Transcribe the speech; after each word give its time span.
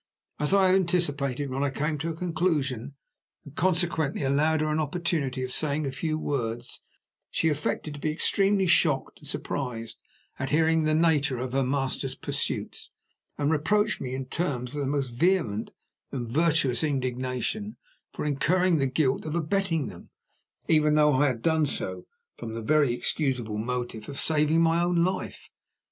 As 0.39 0.51
I 0.51 0.65
had 0.69 0.73
anticipated, 0.77 1.51
when 1.51 1.61
I 1.61 1.69
came 1.69 1.99
to 1.99 2.09
a 2.09 2.15
conclusion, 2.15 2.95
and 3.45 3.55
consequently 3.55 4.23
allowed 4.23 4.61
her 4.61 4.71
an 4.71 4.79
opportunity 4.79 5.43
of 5.43 5.51
saying 5.51 5.85
a 5.85 5.91
few 5.91 6.17
words, 6.17 6.81
she 7.29 7.49
affected 7.49 7.93
to 7.93 7.99
be 7.99 8.09
extremely 8.09 8.65
shocked 8.65 9.19
and 9.19 9.27
surprised 9.27 9.99
at 10.39 10.49
hearing 10.49 10.79
of 10.79 10.85
the 10.87 10.95
nature 10.95 11.37
of 11.37 11.53
her 11.53 11.61
master's 11.61 12.15
pursuits, 12.15 12.89
and 13.37 13.51
reproached 13.51 14.01
me 14.01 14.15
in 14.15 14.25
terms 14.25 14.73
of 14.73 14.81
the 14.81 14.87
most 14.87 15.09
vehement 15.11 15.69
and 16.11 16.31
virtuous 16.31 16.83
indignation 16.83 17.77
for 18.11 18.25
incurring 18.25 18.77
the 18.77 18.87
guilt 18.87 19.23
of 19.23 19.35
abetting 19.35 19.85
them, 19.85 20.07
even 20.67 20.95
though 20.95 21.13
I 21.13 21.27
had 21.27 21.43
done 21.43 21.67
so 21.67 22.07
from 22.39 22.55
the 22.55 22.63
very 22.63 22.91
excusable 22.91 23.59
motive 23.59 24.09
of 24.09 24.19
saving 24.19 24.61
my 24.61 24.81
own 24.81 25.03
life. 25.03 25.51